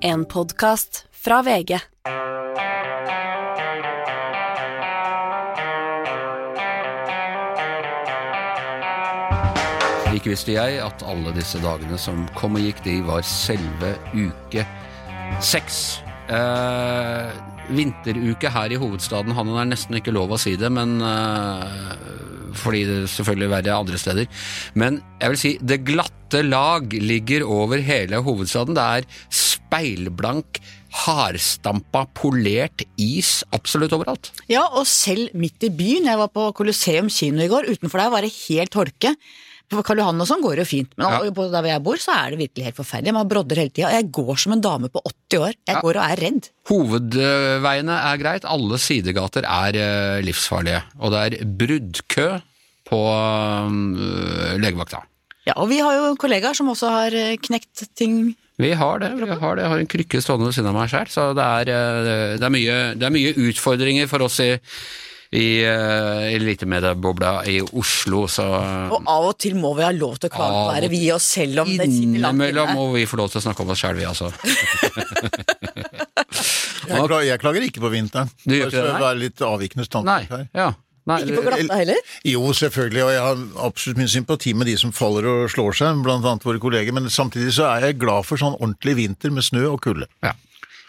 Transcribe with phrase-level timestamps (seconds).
[0.00, 1.74] En podkast fra VG.
[10.14, 14.62] Ikke visste jeg at alle disse dagene som kom og gikk, de var selve uke
[15.42, 15.80] seks.
[16.30, 17.34] Eh,
[17.74, 21.90] vinteruke her i hovedstaden, han er nesten ikke lov å si det, men eh,
[22.54, 24.30] fordi det selvfølgelig er verre andre steder.
[24.78, 28.78] Men jeg vil si det glatte lag ligger over hele hovedstaden.
[28.78, 29.12] Det er
[29.68, 30.58] speilblank,
[31.04, 34.30] hardstampa, polert is absolutt overalt.
[34.48, 36.08] Ja, og selv midt i byen.
[36.08, 37.68] Jeg var på Colosseum kino i går.
[37.68, 39.14] Utenfor der var det helt tolke.
[39.68, 41.18] På Karl Johan og sånn går det jo fint, men Ja.
[41.52, 43.12] der jeg bor, så er det virkelig helt forferdelig.
[43.12, 43.90] Man brodder hele tida.
[43.92, 45.52] Jeg går som en dame på 80 år.
[45.66, 45.80] Jeg Ja.
[45.82, 46.48] går og er redd.
[46.70, 50.82] Hovedveiene er greit, alle sidegater er eh, livsfarlige.
[51.00, 52.40] Og det er bruddkø
[52.88, 53.00] på
[53.68, 55.02] eh, legevakta.
[55.46, 58.34] Ja, og vi har jo kollegaer som også har eh, knekt ting.
[58.58, 59.10] Vi har det.
[59.14, 59.62] vi har det.
[59.62, 62.46] Jeg har en krykke stående ved siden av meg sjøl, så det er, eh, det,
[62.46, 64.48] er mye, det er mye utfordringer for oss i,
[65.38, 68.46] i uh, elitemediebobla i Oslo, så
[68.96, 71.70] Og av og til må vi ha lov til å Av vi oss selv om
[71.70, 74.08] det sitter langt innimellom må vi få lov til å snakke om oss sjøl, vi
[74.08, 74.32] altså.
[76.88, 78.30] Jeg, klager, jeg klager ikke på vinteren.
[78.44, 79.00] Du gjør ikke det, nei?
[79.04, 79.90] være litt avvikende Nei.
[79.90, 80.46] standpunkt her.
[80.56, 80.68] Ja.
[81.08, 82.02] Nei, Ikke på glatta heller.
[82.28, 86.02] Jo, selvfølgelig, og jeg har absolutt min sympati med de som faller og slår seg,
[86.04, 89.46] blant annet våre kolleger, men samtidig så er jeg glad for sånn ordentlig vinter med
[89.46, 90.10] snø og kulde.
[90.24, 90.34] Ja.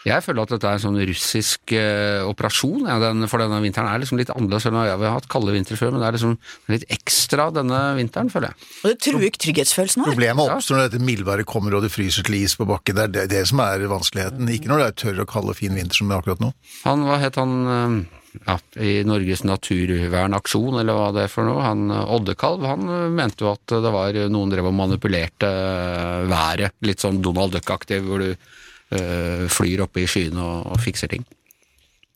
[0.08, 3.90] Jeg føler at dette er en sånn russisk eh, operasjon ja, den, for denne vinteren.
[3.90, 4.64] er liksom litt annerledes.
[4.64, 6.38] selv om Jeg har hatt kalde vintre før, men det er liksom
[6.72, 8.68] litt ekstra denne vinteren, føler jeg.
[8.80, 10.14] Og det truer ikke trygghetsfølelsen her.
[10.14, 12.96] Problemet oppstår når dette mildværet kommer og det fryser til is på bakken.
[12.96, 14.48] Det er det, det som er vanskeligheten.
[14.56, 16.54] Ikke når det er tørr og kald og fin vinter som det er akkurat nå.
[16.88, 18.00] Han, hva het han eh,
[18.46, 21.62] ja, i Norges naturvernaksjon, eller hva det er for noe?
[21.64, 26.28] Han eh, Oddekalv, han eh, mente jo at det var noen drev og manipulerte eh,
[26.30, 26.78] været.
[26.86, 31.26] Litt sånn Donald Duck-aktig, hvor du øh, flyr oppe i skyene og, og fikser ting.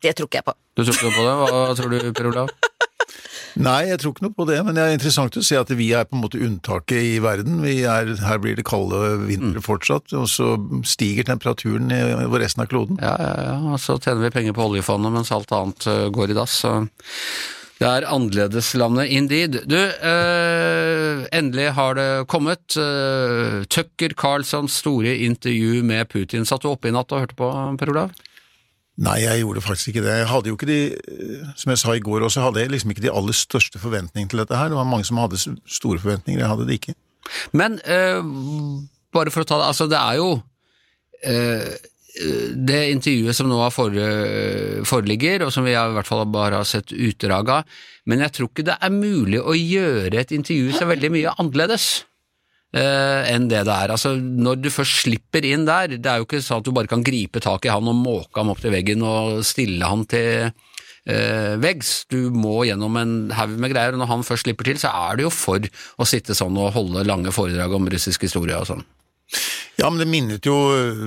[0.04, 0.56] Det tror ikke jeg på.
[0.76, 1.34] Du tror ikke på det?
[1.40, 2.54] Hva tror du, Per Olav?
[3.60, 5.92] Nei, jeg tror ikke noe på det, men det er interessant å se at vi
[5.94, 7.60] er på en måte unntaket i verden.
[7.62, 10.54] Vi er, her blir det kalde vintre fortsatt, og så
[10.88, 12.98] stiger temperaturen i over resten av kloden.
[13.02, 16.34] Ja, ja, ja, og så tjener vi penger på oljefondet mens alt annet eh, går
[16.34, 16.58] i dass.
[16.64, 16.74] Så
[17.78, 19.62] det er annerledeslandet indeed.
[19.70, 22.76] Du, eh, endelig har det kommet.
[22.78, 26.46] Eh, Tucker Carlsons store intervju med Putin.
[26.46, 28.14] Satt du oppe i natt og hørte på, Per Olav?
[29.02, 30.12] Nei, jeg gjorde faktisk ikke det.
[30.20, 32.92] Jeg hadde jo ikke de, eh, som jeg sa i går også, hadde jeg liksom
[32.94, 34.70] ikke de aller største forventningene til dette her.
[34.70, 36.94] Det var mange som hadde store forventninger, jeg hadde det ikke.
[37.52, 38.22] Men øh,
[39.14, 40.30] bare for å ta det, altså det er jo
[41.26, 41.74] øh,
[42.70, 47.50] det intervjuet som nå foreligger, og som vi i hvert fall bare har sett utdrag
[47.50, 51.34] av, men jeg tror ikke det er mulig å gjøre et intervju så veldig mye
[51.34, 52.04] annerledes.
[52.74, 53.94] Eh, enn det det er.
[53.94, 56.90] Altså, når du først slipper inn der, det er jo ikke sånn at du bare
[56.90, 60.50] kan gripe tak i han og måke ham opp til veggen og stille han til
[60.50, 61.94] eh, veggs.
[62.10, 65.18] Du må gjennom en haug med greier, og når han først slipper til, så er
[65.20, 65.62] det jo for
[65.98, 68.84] å sitte sånn og holde lange foredrag om russisk historie og sånn.
[69.76, 70.54] Ja, men det minnet jo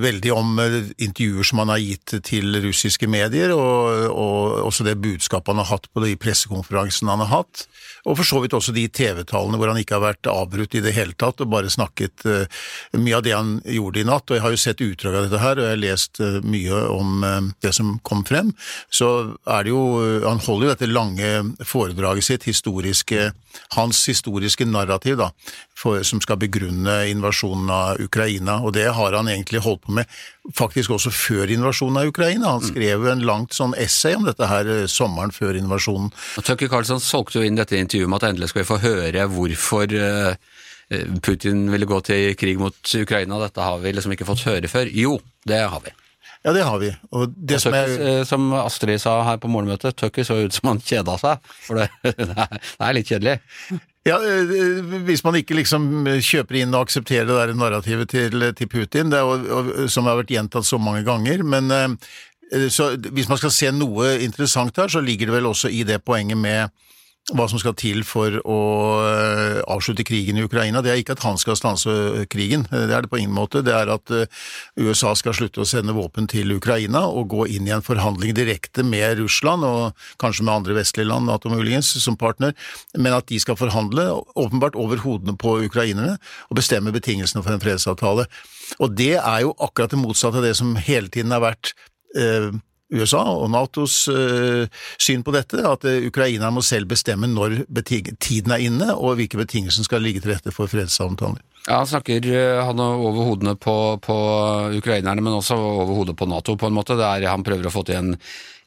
[0.02, 4.98] veldig om eh, intervjuer som han har gitt til russiske medier, og, og også det
[5.00, 7.64] budskapet han har hatt på de pressekonferansene han har hatt,
[8.08, 10.94] og for så vidt også de TV-talene hvor han ikke har vært avbrutt i det
[10.96, 12.60] hele tatt, og bare snakket uh,
[12.96, 14.30] mye av det han gjorde i natt.
[14.30, 16.78] Og jeg har jo sett utdrag av dette her, og jeg har lest uh, mye
[16.94, 18.54] om uh, det som kom frem.
[18.88, 19.10] Så
[19.44, 19.82] er det jo
[20.28, 21.28] Han holder jo dette lange
[21.66, 23.30] foredraget sitt, historiske
[23.76, 25.30] hans historiske narrativ, da,
[25.78, 30.18] for, som skal begrunne invasjonen av Ukraina, og det har han egentlig holdt på med
[30.56, 32.54] faktisk også før invasjonen av Ukraina.
[32.56, 36.10] Han skrev jo en langt sånn essay om dette her eh, sommeren før invasjonen.
[36.38, 39.28] Og Tucker Carlsson solgte jo inn dette intervjuet med at endelig skal vi få høre
[39.32, 40.34] hvorfor eh,
[41.20, 43.40] Putin ville gå til krig mot Ukraina.
[43.44, 44.88] Dette har vi liksom ikke fått høre før.
[44.88, 45.18] Jo,
[45.48, 45.92] det har vi.
[46.46, 46.92] Ja, det har vi.
[47.10, 50.54] Og det Og som er eh, som Astrid sa her på morgenmøtet, Tucker så ut
[50.54, 51.50] som han kjeda seg.
[51.66, 53.38] For det, det er litt kjedelig.
[54.08, 58.70] Ja, eh, Hvis man ikke liksom kjøper inn og aksepterer det der narrativet til, til
[58.72, 63.28] Putin, det er, jo- som har vært gjentatt så mange ganger, men eh, så hvis
[63.28, 66.70] man skal se noe interessant her, så ligger det vel også i det poenget med
[67.36, 68.58] hva som skal til for å
[69.04, 70.80] eh, avslutte krigen i Ukraina.
[70.84, 73.62] Det er ikke at han skal stanse eh, krigen, det er det på ingen måte.
[73.64, 74.28] Det er at eh,
[74.80, 78.84] USA skal slutte å sende våpen til Ukraina og gå inn i en forhandling direkte
[78.86, 82.54] med Russland, og kanskje med andre vestlige land, NATO muligens, som partner,
[82.96, 84.08] men at de skal forhandle
[84.38, 86.16] åpenbart over hodene på ukrainerne
[86.48, 88.28] og bestemme betingelsene for en fredsavtale.
[88.78, 91.74] Og det er jo akkurat det motsatte av det som hele tiden har vært
[92.16, 92.50] eh,
[92.94, 94.64] USA og Natos eh,
[95.00, 99.40] syn på dette, at eh, Ukraina må selv bestemme når tiden er inne og hvilke
[99.40, 101.42] betingelser som skal ligge til rette for fredssamtaler.
[101.66, 104.18] Ja, Han snakker eh, han er over hodene på, på
[104.78, 106.96] ukrainerne, men også over hodet på Nato, på en måte.
[106.96, 108.14] Det er, han prøver å få til en,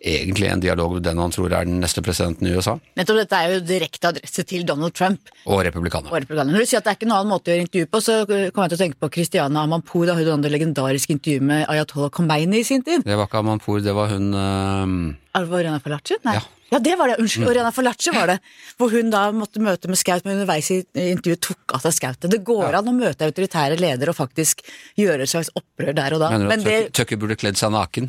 [0.02, 3.38] egentlig en dialog med den han tror er den neste presidenten i USA, Nettopp dette
[3.38, 5.30] er jo direkte adresse til Donald Trump.
[5.46, 6.14] og republikanerne.
[6.24, 6.54] Republikaner.
[6.54, 8.16] Når du sier at det er ikke noen annen måte å gjøre intervju på, så
[8.26, 11.68] kommer jeg til å tenke på Christiana Amanpour, da hun hadde det legendariske intervjuet med
[11.70, 13.06] Ayatollah Khomeini i sin tid.
[13.06, 16.18] Det var ikke Amanpour, det var hun eh, Alvorena Falachi?
[16.26, 16.40] Nei.
[16.40, 16.48] Ja.
[16.72, 16.80] Ja.
[16.80, 17.18] det var det.
[17.20, 18.38] Unnskyld, Oriana Falace var det.
[18.80, 20.80] Hvor hun da måtte møte med Skaut, men underveis i
[21.12, 22.30] intervjuet tok av seg skautet.
[22.32, 24.64] Det går an å møte autoritære ledere og faktisk
[25.00, 26.32] gjøre et slags opprør der og da.
[26.34, 28.08] Mener du Men, at det, Tucker burde kledd seg naken?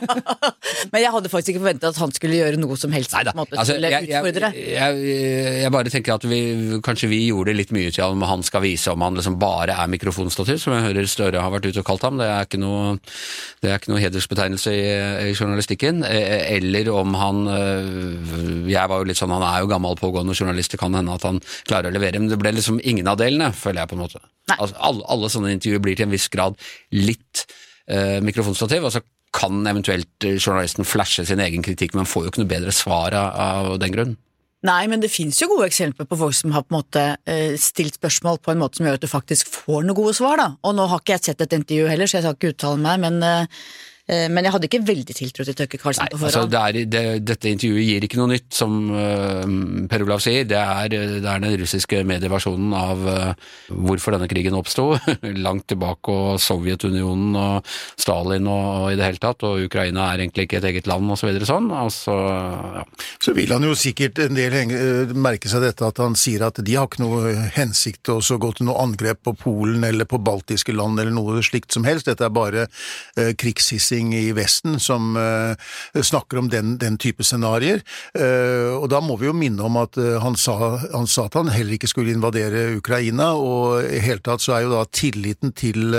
[0.92, 3.14] men jeg hadde faktisk ikke forventet at han skulle gjøre noe som helst.
[3.16, 5.00] Neida, måte, altså, jeg, jeg, jeg,
[5.64, 6.40] jeg bare tenker at vi,
[6.84, 9.90] kanskje vi gjorde litt mye til om han skal vise om han liksom bare er
[9.92, 12.20] mikrofonstativ, som jeg hører Støre har vært ute og kalt ham.
[12.20, 12.94] Det er ikke noe,
[13.64, 14.84] det er ikke noe hedersbetegnelse i,
[15.30, 16.04] i journalistikken.
[16.06, 17.69] Eh, Eller om han øh,
[18.70, 21.26] Jeg var jo litt sånn, han er jo gammel pågående journalist, det kan hende at
[21.26, 24.04] han klarer å levere, men det ble liksom ingen av delene, føler jeg på en
[24.04, 24.22] måte.
[24.56, 26.58] Altså, alle, alle sånne intervjuer blir til en viss grad
[26.96, 27.44] litt
[27.90, 29.04] eh, mikrofonstativ, og så
[29.36, 33.16] kan eventuelt eh, journalisten flashe sin egen kritikk, men får jo ikke noe bedre svar
[33.16, 34.16] av, den grunn.
[34.66, 37.54] Nei, men det fins jo gode eksempler på folk som har på en måte eh,
[37.56, 40.48] stilt spørsmål på en måte som gjør at du faktisk får noen gode svar, da.
[40.68, 43.00] Og nå har ikke jeg sett et intervju heller, så jeg skal ikke uttale meg,
[43.06, 46.42] men, eh, eh, men jeg hadde ikke veldig tiltro til Tøkke Karlsen Nei, på altså
[46.42, 46.52] forhånd.
[46.52, 49.44] det er, det, Dette intervjuet gir ikke noe nytt, som uh,
[49.90, 50.46] Per Olav sier.
[50.48, 54.92] Det er, det er den russiske medieversjonen av uh, hvorfor denne krigen oppsto.
[55.46, 57.70] Langt tilbake, og Sovjetunionen og
[58.00, 59.44] Stalin og, og i det hele tatt.
[59.46, 61.20] Og Ukraina er egentlig ikke et eget land, osv.
[61.20, 61.68] Så videre sånn.
[61.76, 62.14] Altså,
[62.80, 62.84] ja.
[63.22, 66.46] Så vil han jo sikkert en del henge, eh, merke seg dette at han sier
[66.46, 70.08] at de har ikke noe hensikt til å gå til noe angrep på Polen eller
[70.08, 72.08] på baltiske land eller noe slikt som helst.
[72.08, 77.82] Dette er bare uh, krigshissing i Vesten som eh, snakker om den, den type scenarioer.
[78.16, 80.56] Eh, og da må vi jo minne om at eh, han, sa,
[80.94, 84.64] han sa at han heller ikke skulle invadere Ukraina, og i hele tatt så er
[84.66, 85.94] jo da tilliten til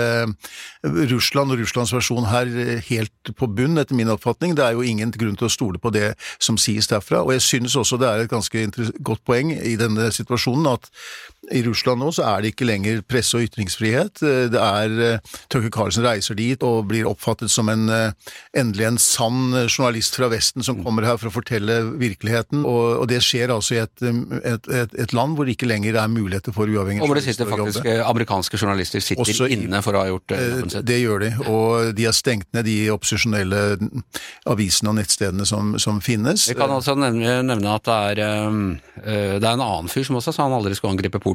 [0.82, 2.48] Russland og Russlands versjon her
[2.88, 4.56] helt på bunn, etter min oppfatning.
[4.58, 6.12] Det er jo ingen grunn til å stole på det
[6.42, 7.22] som sies derfra.
[7.22, 8.66] Og jeg synes også det er et ganske
[9.04, 10.90] godt poeng i denne situasjonen at
[11.50, 14.22] i Russland nå så er det ikke lenger presse- og ytringsfrihet.
[14.22, 18.12] Eh, Det er Tøkke-Carlsen reiser dit og blir oppfattet som en eh,
[18.54, 22.62] endelig en sann eh, journalist fra Vesten som kommer her for å fortelle virkeligheten.
[22.68, 24.22] Og, og det skjer altså i et, eh,
[24.54, 27.24] et, et, et land hvor det ikke lenger er muligheter for uavhengige Og hvor det
[27.26, 30.70] sitter faktisk eh, amerikanske journalister sitter Også inne for å ha gjort eh, Eh, jobben
[30.76, 30.86] sin.
[30.86, 33.60] Det gjør de, og de har stengt ned de opposisjonelle
[34.50, 36.46] avisene og nettstedene som, som finnes.
[36.50, 40.18] Vi kan altså nevne, nevne at det er, eh, det er en annen fyr som
[40.18, 41.31] også sa han aldri skulle angripe Polen.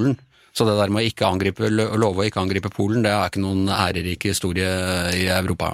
[0.57, 3.44] Så det der med å ikke angripe, love å ikke angripe Polen, det er ikke
[3.44, 4.69] noen ærerik historie
[5.13, 5.67] i Europa,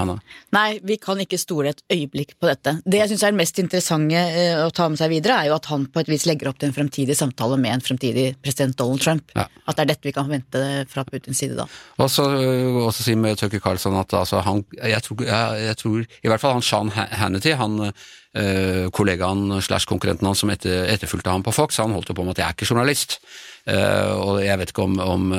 [0.00, 0.16] Hanna.
[0.56, 2.72] Nei, vi kan ikke stole et øyeblikk på dette.
[2.82, 5.58] Det jeg syns er det mest interessante eh, å ta med seg videre, er jo
[5.58, 8.74] at han på et vis legger opp til en fremtidig samtale med en fremtidig president
[8.80, 9.30] Donald Trump.
[9.38, 9.46] Ja.
[9.68, 11.68] At det er dette vi kan forvente fra Putins side da.
[12.02, 15.78] Og så øh, også si med Tucker Carlson at altså, han, jeg, tror, jeg, jeg
[15.84, 17.94] tror I hvert fall han Sean Hannity, han
[18.40, 22.26] øh, kollegaen slash konkurrenten hans som etter, etterfulgte ham på Fox, han holdt jo på
[22.26, 23.18] med at jeg er ikke journalist.
[23.66, 25.30] Eh, og jeg vet ikke om, om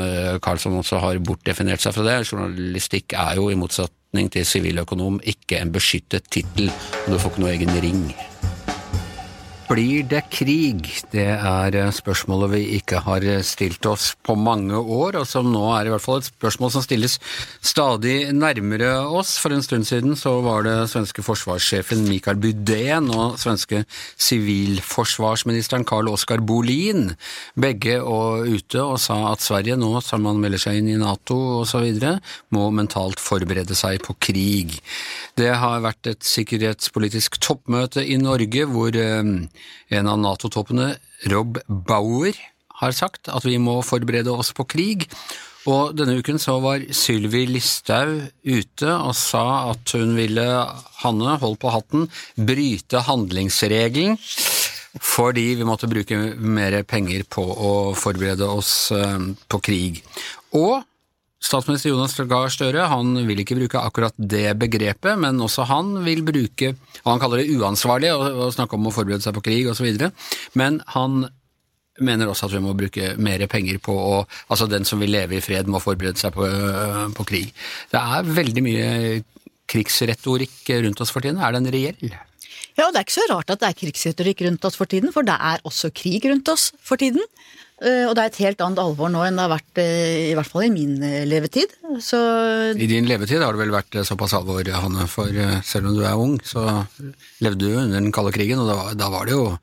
[0.43, 2.21] Carlsson også har bortdefinert seg fra det.
[2.31, 6.71] Journalistikk er jo i motsetning til siviløkonom ikke en beskyttet tittel,
[7.05, 8.07] du får ikke noe egen ring.
[9.65, 10.85] Blir det krig?
[11.09, 15.47] Det er eh, spørsmålet vi ikke har eh, stilt oss på mange år, og som
[15.49, 17.15] nå er i hvert fall et spørsmål som stilles
[17.65, 19.39] stadig nærmere oss.
[19.41, 23.81] For en stund siden så var det svenske forsvarssjefen Mikael Budén og svenske
[24.21, 27.15] sivilforsvarsministeren Karl Oskar Bolin
[27.57, 31.39] begge og ute og sa at Sverige nå, som man melder seg inn i Nato
[31.63, 31.89] osv.,
[32.53, 34.77] må mentalt forberede seg på krig.
[35.41, 39.33] Det har vært et sikkerhetspolitisk toppmøte i Norge hvor eh,
[39.93, 40.93] en av Nato-toppene,
[41.31, 42.37] Rob Bauer,
[42.81, 45.07] har sagt at vi må forberede oss på krig.
[45.65, 50.45] Og denne uken så var Sylvi Listhaug ute og sa at hun ville,
[51.01, 54.19] Hanne, hold på hatten, bryte handlingsregelen.
[55.01, 60.03] Fordi vi måtte bruke mer penger på å forberede oss eh, på krig.
[60.55, 60.85] Og
[61.45, 66.23] Statsminister Jonas Gahr Støre han vil ikke bruke akkurat det begrepet, men også han vil
[66.25, 66.73] bruke
[67.03, 70.07] og Han kaller det uansvarlig å, snakke om å forberede seg på krig osv.,
[70.57, 71.27] men han
[72.01, 74.15] mener også at vi må bruke mer penger på å
[74.49, 77.53] Altså den som vil leve i fred, må forberede seg på, øh, på krig.
[77.91, 78.89] Det er veldig mye
[79.69, 81.39] krigsretorikk rundt oss for tiden.
[81.41, 82.09] Er den reell?
[82.75, 85.13] Ja, og det er ikke så rart at det er krigsretorikk rundt oss for tiden,
[85.15, 87.23] for det er også krig rundt oss for tiden.
[87.83, 90.35] Eh, Og det er et helt annet alvor nå enn det har vært, eh, i
[90.37, 91.73] hvert fall i min eh, levetid.
[91.99, 92.19] Så
[92.71, 95.27] I din levetid har det vel vært såpass alvor, Hanne, for
[95.63, 96.63] selv om du er ung, så
[97.43, 99.57] levde du under den kalde krigen, og da var, da var det jo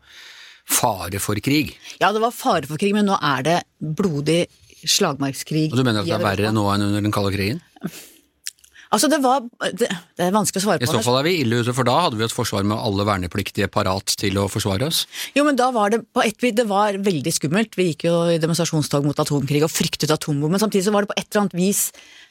[0.72, 1.74] fare for krig.
[2.00, 4.46] ja, det var fare for krig, men nå er det blodig
[4.84, 5.70] slagmarkskrig.
[5.72, 7.60] Og du mener at det er verre nå enn under den kalde krigen?
[8.92, 10.88] Altså, det var Det, det er vanskelig å svare på.
[10.88, 13.06] I så fall er vi ille ute, for da hadde vi et forsvar med alle
[13.08, 15.04] vernepliktige parat til å forsvare oss.
[15.36, 17.78] Jo, men da var det på et vis Det var veldig skummelt.
[17.78, 20.60] Vi gikk jo i demonstrasjonstog mot atomkrig og fryktet atombomben.
[20.60, 21.80] Samtidig så var det på et eller annet vis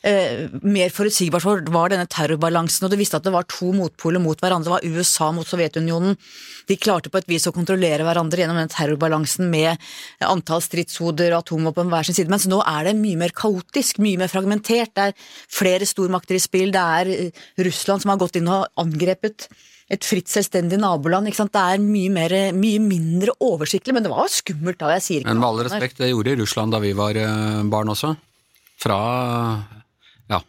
[0.06, 4.22] eh, mer forutsigbart for var denne terrorbalansen, og du visste at det var to motpoler
[4.22, 4.70] mot hverandre.
[4.70, 6.18] Det var USA mot Sovjetunionen.
[6.70, 9.82] De klarte på et vis å kontrollere hverandre gjennom den terrorbalansen med
[10.28, 12.32] antall stridshoder og atomvåpen på hver sin side.
[12.32, 14.94] Mens nå er det mye mer kaotisk, mye mer fragmentert.
[14.94, 15.18] Det er
[15.50, 16.51] flere stormakter i spill.
[16.52, 19.48] Det er eh, Russland som har gått inn og angrepet
[19.92, 21.28] et fritt, selvstendig naboland.
[21.28, 21.52] ikke sant?
[21.52, 24.94] Det er mye, mer, mye mindre oversiktlig, men det var jo skummelt da.
[24.96, 27.92] jeg sier ikke Men med all respekt, det gjorde Russland da vi var eh, barn
[27.92, 28.14] også.
[28.82, 29.02] Fra
[30.32, 30.40] ja,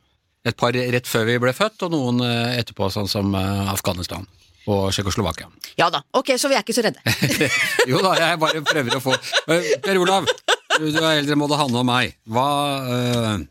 [0.46, 4.28] et par rett før vi ble født, og noen eh, etterpå, sånn som Afghanistan
[4.70, 5.48] og Tsjekkoslovakia.
[5.78, 7.02] Ja da, ok, så vi er ikke så redde.
[7.90, 9.16] jo da, jeg bare prøver å få
[9.46, 10.28] Per Olav,
[10.78, 12.14] du er eldre, må det handle om meg.
[12.30, 12.46] Hva
[12.94, 13.42] eh,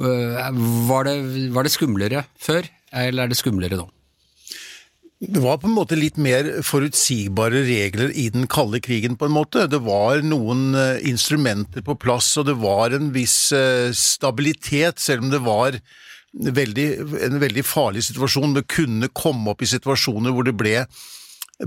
[0.00, 1.16] var, det,
[1.54, 3.88] var det skumlere før, eller er det skumlere nå?
[5.20, 9.34] Det var på en måte litt mer forutsigbare regler i den kalde krigen, på en
[9.34, 9.66] måte.
[9.68, 15.26] Det var noen eh, instrumenter på plass, og det var en viss eh, stabilitet, selv
[15.26, 15.76] om det var
[16.32, 16.86] veldig,
[17.26, 18.56] en veldig farlig situasjon.
[18.56, 20.86] Det kunne komme opp i situasjoner hvor det ble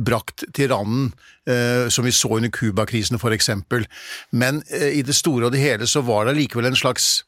[0.02, 1.12] brakt til randen,
[1.46, 3.52] eh, som vi så under Cuba-krisen f.eks.
[4.34, 7.20] Men eh, i det store og det hele så var det likevel en slags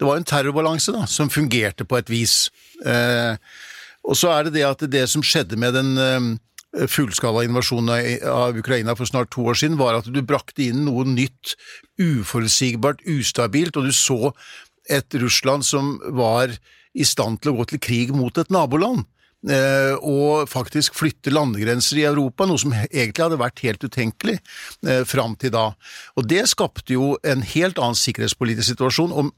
[0.00, 2.46] Det var en terrorbalanse da, som fungerte på et vis.
[2.88, 3.36] Eh,
[4.08, 7.92] og så er det det at det som skjedde med den eh, fullskala invasjonen
[8.24, 11.52] av- Ukraina for snart to år siden, var at du brakte inn noe nytt,
[12.00, 14.32] uforutsigbart, ustabilt, og du så
[14.88, 16.56] et Russland som var
[16.96, 19.04] i stand til å gå til krig mot et naboland.
[19.48, 24.38] Eh, Og faktisk flytte landegrenser i Europa, noe som egentlig hadde vært helt utenkelig
[24.86, 25.70] eh, fram til da.
[26.16, 29.32] Og det skapte jo en helt annen sikkerhetspolitisk situasjon, og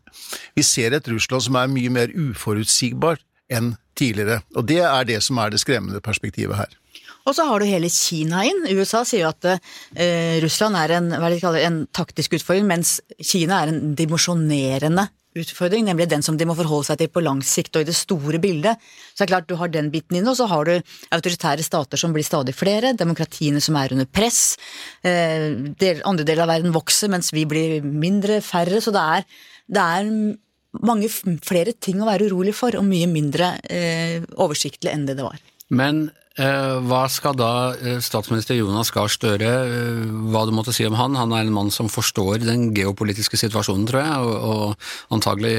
[0.57, 4.41] vi ser et Russland som er mye mer uforutsigbart enn tidligere.
[4.57, 6.79] Og det er det som er det skremmende perspektivet her.
[7.29, 8.65] Og så har du hele Kina inn.
[8.75, 12.97] USA sier jo at eh, Russland er en, hva de kaller, en taktisk utfordring, mens
[13.21, 15.07] Kina er en dimensjonerende
[15.39, 17.97] utfordring, nemlig den som de må forholde seg til på lang sikt og i det
[17.97, 18.81] store bildet.
[19.13, 20.75] Så det er klart du har den biten inne, og så har du
[21.15, 24.57] autoritære stater som blir stadig flere, demokratiene som er under press,
[25.03, 25.53] eh,
[26.05, 29.29] andre deler av verden vokser mens vi blir mindre, færre, så det er,
[29.73, 30.11] det er
[30.81, 31.09] mange
[31.45, 35.41] flere ting å være urolig for, og mye mindre eh, oversiktlig enn det det var.
[35.73, 40.97] Men hva skal da eh, statsminister Jonas Gahr Støre, eh, hva du måtte si om
[40.97, 41.19] han?
[41.19, 45.57] Han er en mann som forstår den geopolitiske situasjonen, tror jeg, og, antagelig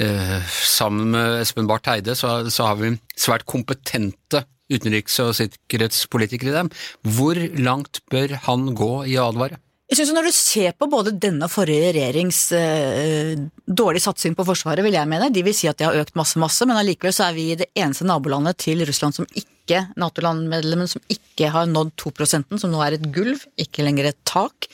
[0.00, 6.52] eh, sammen med Espen Barth Eide så, så har vi svært kompetente utenriks- og sikkerhetspolitikere
[6.52, 6.70] i dem.
[7.16, 9.58] Hvor langt bør han gå i å advare?
[9.90, 13.32] Jeg synes Når du ser på både denne og forrige regjerings eh,
[13.66, 16.38] dårlige satsing på Forsvaret, vil jeg mene, de vil si at de har økt masse,
[16.38, 21.02] masse, men allikevel så er vi det eneste nabolandet til Russland som ikke, Nato-landmedlemmen som
[21.10, 24.70] ikke har nådd 2% som nå er et gulv, ikke lenger et tak.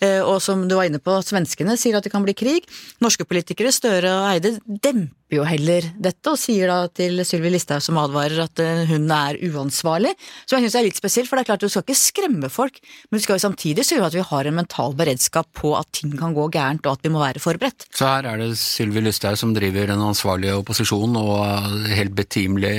[0.00, 2.66] Eh, Og som du var inne på, svenskene sier at det kan bli krig.
[3.02, 7.82] Norske politikere, Støre og Eide, demper jo heller dette, og sier da til Sylvi Listhaug
[7.84, 10.14] som advarer at eh, hun er uansvarlig.
[10.46, 12.78] Som jeg syns er litt spesielt, for det er klart du skal ikke skremme folk,
[13.10, 16.14] men du skal jo samtidig sørge at vi har en mental beredskap på at ting
[16.18, 17.88] kan gå gærent, og at vi må være forberedt.
[17.92, 22.76] Så her er det Sylvi Listhaug som driver den ansvarlige opposisjonen og eh, helt betimelig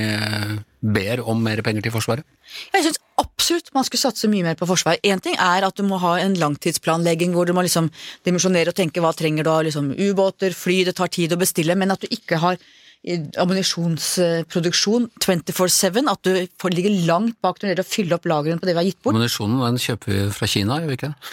[0.80, 2.26] ber om mer penger til Forsvaret?
[2.74, 5.00] Jeg syns absolutt man skulle satse mye mer på forsvar.
[5.04, 7.90] Én ting er at du må ha en langtidsplanlegging hvor du må liksom
[8.28, 11.76] dimensjonere og tenke hva trenger du av liksom, ubåter, fly, det tar tid å bestille,
[11.76, 12.60] men at du ikke har
[13.40, 18.68] ammunisjonsproduksjon 24-7, at du ligger langt bak når det gjelder å fylle opp lagrene på
[18.68, 19.16] det vi har gitt bort.
[19.16, 21.32] Ammunisjonen den kjøper vi fra Kina, gjør vi ikke det?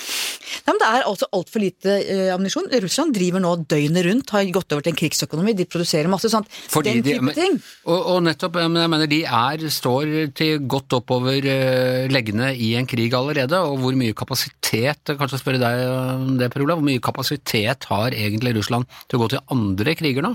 [0.67, 2.69] Nei, men det er altså altfor lite eh, ammunisjon.
[2.87, 6.49] Russland driver nå døgnet rundt, har gått over til en krigsøkonomi, de produserer masse sånt.
[6.73, 7.59] Fordi Den de- type men- ting.
[7.87, 12.53] Og, og nettopp, jeg mener- jeg mener de er, står til godt oppover eh, leggene
[12.55, 16.79] i en krig allerede, og hvor mye kapasitet, kanskje spørre deg om det, Per Olav,
[16.81, 20.35] hvor mye kapasitet har egentlig Russland til å gå til andre kriger nå?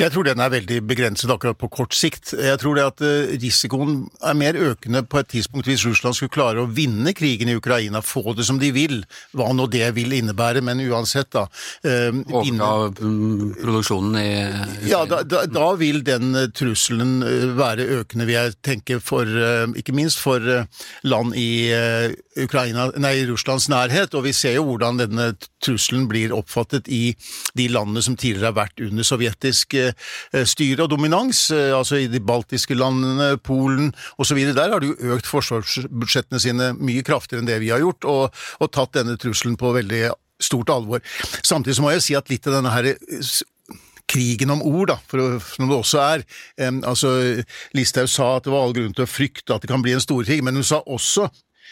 [0.00, 2.32] Jeg tror den er veldig begrenset akkurat på kort sikt.
[2.34, 6.34] Jeg tror det at eh, risikoen er mer økende på et tidspunkt hvis Russland skulle
[6.34, 9.00] klare å vinne krigen i Ukraina, få det som de vil,
[9.36, 11.44] hva nå det vil innebære, men uansett, da.
[11.84, 17.20] eh, vinne- Overta mm, produksjonen i Ja, da, da, da vil den eh, trusselen
[17.58, 19.28] være økende, vil jeg tenke, for,
[19.78, 20.42] ikke minst for
[21.06, 21.48] land i
[22.40, 24.14] Ukraina, nei, Russlands nærhet.
[24.18, 25.30] Og vi ser jo hvordan denne
[25.64, 27.14] trusselen blir oppfattet i
[27.58, 29.92] de landene som tidligere har vært under sovjetisk eh,
[30.48, 34.40] styre og dominans, eh, altså i de baltiske landene, Polen osv.
[34.56, 38.42] Der har de jo økt forsvarsbudsjettene sine mye kraftigere enn det vi har gjort, og,
[38.60, 40.08] og tatt denne trusselen på veldig
[40.40, 41.04] stort alvor.
[41.44, 42.94] Samtidig så må jeg si at litt av denne her
[44.10, 46.24] krigen om ord, da, for som det også er.
[46.58, 47.12] Um, altså,
[47.76, 50.02] Listhaug sa at det var all grunn til å frykte at det kan bli en
[50.02, 51.28] storkrig, men hun sa også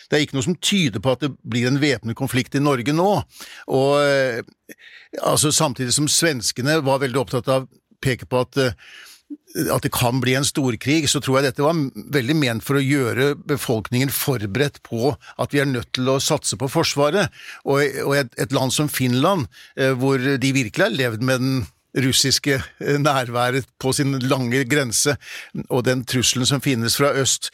[0.09, 2.95] det er ikke noe som tyder på at det blir en væpnet konflikt i Norge
[2.97, 3.11] nå.
[3.75, 4.41] Og uh,
[5.21, 8.91] altså, Samtidig som svenskene var veldig opptatt av å peke på at uh,
[9.73, 11.77] at det kan bli en storkrig, så tror jeg dette var
[12.15, 16.57] veldig ment for å gjøre befolkningen forberedt på at vi er nødt til å satse
[16.57, 17.33] på Forsvaret.
[17.69, 17.83] Og,
[18.17, 19.45] et, et land som Finland,
[20.01, 21.59] hvor de virkelig har levd med den
[21.97, 25.17] russiske eh, nærværet på sin lange grense,
[25.69, 27.51] og den trusselen som finnes fra øst.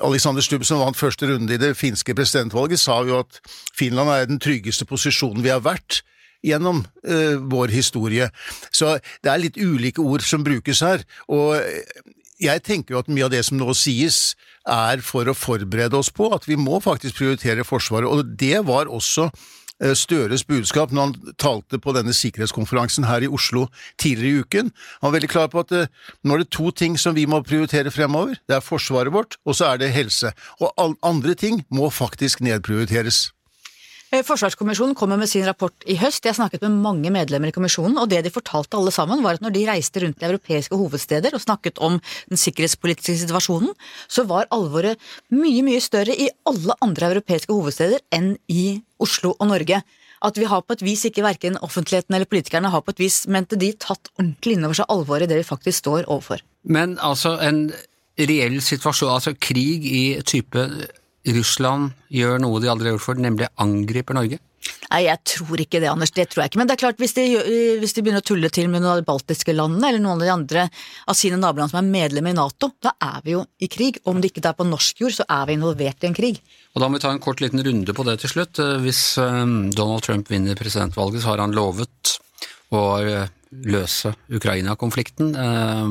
[0.00, 3.40] Alexander Stubb, som vant første runde i det finske presidentvalget, sa jo at
[3.76, 6.02] Finland er den tryggeste posisjonen vi har vært
[6.44, 8.30] gjennom uh, vår historie.
[8.72, 11.04] Så det er litt ulike ord som brukes her.
[11.28, 11.56] Og
[12.40, 14.34] jeg tenker jo at mye av det som nå sies,
[14.68, 18.08] er for å forberede oss på at vi må faktisk prioritere Forsvaret.
[18.08, 19.30] Og det var også
[19.96, 23.66] Støres budskap når han talte på denne sikkerhetskonferansen her i Oslo
[24.00, 24.72] tidligere i uken.
[25.00, 25.90] Han var veldig klar på at eh,
[26.24, 28.36] nå er det to ting som vi må prioritere fremover.
[28.44, 30.34] Det er forsvaret vårt, og så er det helse.
[30.60, 33.30] Og andre ting må faktisk nedprioriteres.
[34.10, 36.24] Eh, Forsvarskommisjonen kommer med sin rapport i høst.
[36.26, 39.44] Jeg snakket med mange medlemmer i kommisjonen, og det de fortalte alle sammen, var at
[39.44, 42.00] når de reiste rundt i europeiske hovedsteder og snakket om
[42.30, 43.70] den sikkerhetspolitiske situasjonen,
[44.10, 44.98] så var alvoret
[45.30, 49.78] mye, mye større i alle andre europeiske hovedsteder enn i Oslo og Norge.
[50.20, 53.22] At vi har på et vis ikke verken offentligheten eller politikerne har på et vis,
[53.30, 56.42] mente de, tatt ordentlig inn over seg alvoret i det vi faktisk står overfor.
[56.66, 57.68] Men altså en
[58.18, 60.66] reell situasjon, altså krig i type
[61.26, 64.40] Russland gjør noe de aldri har gjort før, nemlig angriper Norge?
[64.90, 66.10] Nei, jeg tror ikke det, Anders.
[66.12, 66.58] Det tror jeg ikke.
[66.60, 67.24] Men det er klart, hvis de,
[67.80, 70.24] hvis de begynner å tulle til med noen av de baltiske landene, eller noen av
[70.24, 70.64] de andre
[71.06, 74.00] av sine naboland som er medlemmer i Nato, da er vi jo i krig.
[74.10, 76.40] Om det ikke er på norsk jord, så er vi involvert i en krig.
[76.74, 78.62] Og Da må vi ta en kort liten runde på det til slutt.
[78.82, 79.44] Hvis eh,
[79.76, 82.16] Donald Trump vinner presidentvalget, så har han lovet
[82.74, 85.86] eh, løse Ukraina-konflikten eh,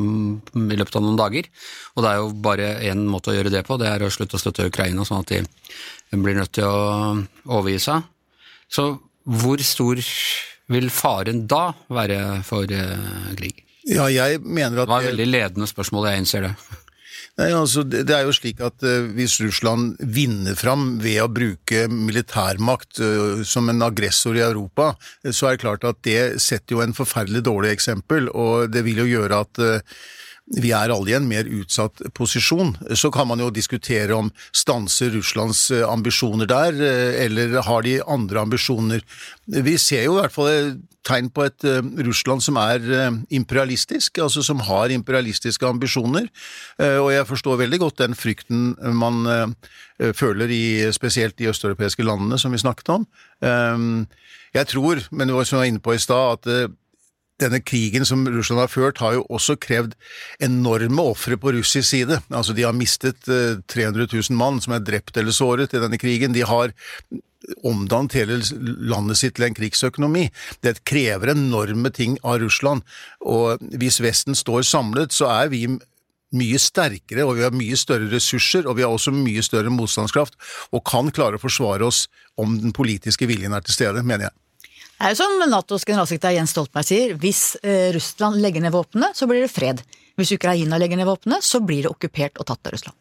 [0.73, 1.49] i løpet av noen dager.
[1.95, 4.39] Og det er jo bare én måte å gjøre det på, det er å slutte
[4.39, 7.17] å støtte Ukraina, sånn at de blir nødt til å
[7.51, 8.07] overgi seg.
[8.71, 8.91] Så
[9.29, 9.99] hvor stor
[10.69, 13.65] vil faren da være for eh, krig?
[13.89, 14.85] Ja, jeg mener at...
[14.85, 16.53] Det var et veldig ledende spørsmål, jeg innser det.
[17.39, 21.85] Nei, altså, Det er jo slik at uh, hvis Russland vinner fram ved å bruke
[21.87, 24.91] militærmakt uh, som en aggressor i Europa,
[25.23, 28.83] uh, så er det klart at det setter jo en forferdelig dårlig eksempel, og det
[28.87, 29.61] vil jo gjøre at
[30.57, 32.73] vi er alle i en mer utsatt posisjon.
[32.97, 36.79] Så kan man jo diskutere om stanser Russlands ambisjoner der,
[37.25, 39.03] eller har de andre ambisjoner.
[39.45, 42.81] Vi ser jo i hvert fall tegn på et uh, Russland som er
[43.33, 46.27] imperialistisk, altså som har imperialistiske ambisjoner.
[46.79, 49.55] Og jeg forstår veldig godt den frykten man
[50.15, 53.07] føler i spesielt de østeuropeiske landene som vi snakket om.
[54.53, 56.71] jeg tror, men det var som jeg var inne på i stad, at
[57.39, 59.95] denne krigen som Russland har ført, har jo også krevd
[60.43, 62.19] enorme ofre på russisk side.
[62.29, 66.35] Altså, de har mistet 300 000 mann som er drept eller såret i denne krigen.
[66.35, 66.73] De har
[67.65, 68.39] omdannet hele
[68.91, 70.27] landet sitt til en krigsøkonomi.
[70.65, 72.83] Det krever enorme ting av Russland,
[73.21, 75.63] og hvis Vesten står samlet, så er vi
[76.35, 80.37] mye sterkere, og vi har mye større ressurser, og vi har også mye større motstandskraft,
[80.75, 82.05] og kan klare å forsvare oss
[82.37, 84.37] om den politiske viljen er til stede, mener jeg.
[84.99, 89.13] Det er jo som Natos generalsekretær Jens Stoltenberg sier, hvis eh, Russland legger ned våpnene,
[89.15, 89.79] så blir det fred.
[90.19, 92.97] Hvis Ukraina legger ned våpnene, så blir det okkupert og tatt av Russland.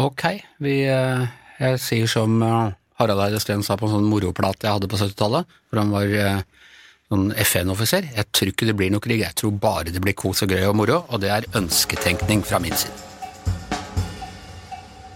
[0.00, 0.24] Ok,
[0.64, 1.26] vi, eh,
[1.60, 5.02] jeg sier som eh, Harald Eide Steen sa på en sånn moroplate jeg hadde på
[5.02, 6.40] 70-tallet, hvor han var eh,
[7.12, 8.08] sånn FN-offiser.
[8.16, 10.64] Jeg tror ikke det blir noe krig, jeg tror bare det blir kos og gøy
[10.70, 13.19] og moro, og det er ønsketenkning fra min side.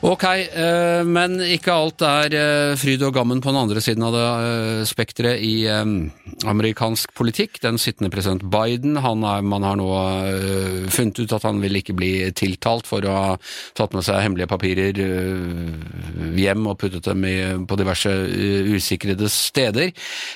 [0.05, 4.13] Ok, eh, men ikke alt er eh, fryd og gammen på den andre siden av
[4.13, 5.55] det eh, spekteret i
[6.45, 7.57] amerikansk politikk.
[7.63, 9.89] Den sittende president Biden, er, man har nå
[10.93, 13.31] funnet ut at han vil ikke bli tiltalt for å ha
[13.79, 15.01] tatt med seg hemmelige papirer
[16.37, 18.13] hjem og puttet dem på diverse
[18.75, 19.95] usikrede steder.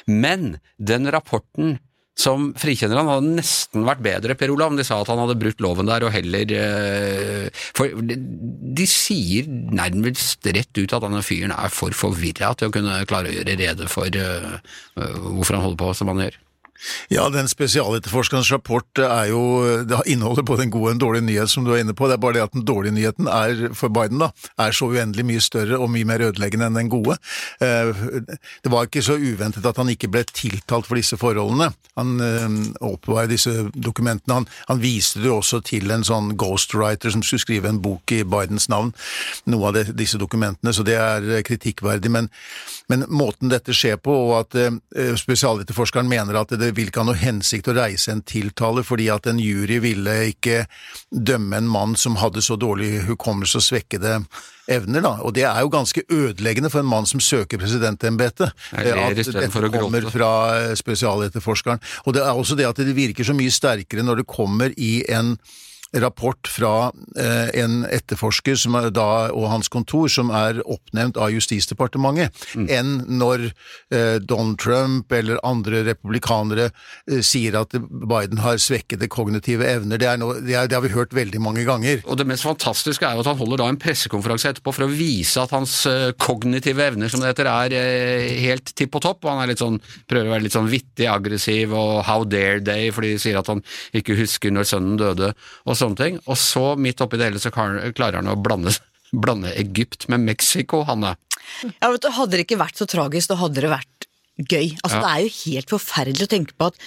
[0.08, 1.76] Men den rapporten
[2.18, 5.38] som frikjenner han hadde nesten vært bedre, Per Olav, om de sa at han hadde
[5.38, 11.54] brutt loven der og heller eh, For de sier nærmest rett ut at denne fyren
[11.54, 14.58] er for forvirra til å kunne klare å gjøre rede for uh,
[14.98, 16.38] hvorfor han holder på som han gjør.
[17.10, 19.42] Ja, den spesialetterforskerens rapport er jo,
[19.88, 22.08] det inneholder både en god og en dårlig nyhet, som du er inne på.
[22.08, 25.26] Det er bare det at den dårlige nyheten er, for Biden da, er så uendelig
[25.26, 27.18] mye større og mye mer ødeleggende enn den gode.
[27.64, 27.90] Eh,
[28.64, 31.70] det var ikke så uventet at han ikke ble tiltalt for disse forholdene.
[31.98, 32.46] Han eh,
[32.86, 34.40] oppbevarer disse dokumentene.
[34.40, 38.22] Han, han viste det også til en sånn ghostwriter som skulle skrive en bok i
[38.28, 38.92] Bidens navn,
[39.50, 42.12] noe av det, disse dokumentene, så det er kritikkverdig.
[42.12, 42.30] Men,
[42.92, 44.56] men måten dette skjer på, og at
[45.18, 49.08] spesialetterforskeren mener at det det vil ikke ha noe hensikt å reise en tiltale, fordi
[49.12, 50.62] at en jury ville ikke
[51.10, 54.18] dømme en mann som hadde så dårlig hukommelse og svekkede
[54.68, 55.14] evner, da.
[55.24, 60.10] Og det er jo ganske ødeleggende for en mann som søker presidentembetet, at dette kommer
[60.12, 61.80] fra eh, spesialetterforskeren.
[62.04, 65.00] Og det er også det at det virker så mye sterkere når det kommer i
[65.08, 65.38] en
[65.96, 68.58] rapport fra eh, en etterforsker
[68.92, 72.66] da, og hans kontor som er oppnevnt av Justisdepartementet, mm.
[72.68, 79.64] enn når eh, Donald Trump eller andre republikanere eh, sier at Biden har svekkede kognitive
[79.64, 80.00] evner.
[80.00, 82.02] Det, noe, det, er, det, har vi hørt veldig mange ganger.
[82.04, 84.92] Og Det mest fantastiske er jo at han holder da en pressekonferanse etterpå for å
[84.92, 85.80] vise at hans
[86.20, 89.24] kognitive evner, som det heter, er helt tipp på topp.
[89.24, 92.60] og Han er litt sånn, prøver å være litt sånn vittig, aggressiv og how dare
[92.64, 93.64] they, fordi de sier at han
[93.96, 95.32] ikke husker når sønnen døde.
[95.64, 96.18] og sånne ting.
[96.26, 98.74] Og så, midt oppi det hele, så klarer han å blande,
[99.24, 101.16] blande Egypt med Mexico, Hanne.
[101.78, 104.74] Ja, vet du, Hadde det ikke vært så tragisk, da hadde det vært gøy.
[104.84, 105.02] Altså, ja.
[105.02, 106.82] Det er jo helt forferdelig å tenke på at